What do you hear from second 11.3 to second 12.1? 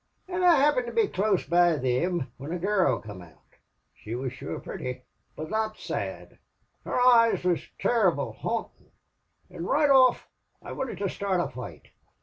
a foight.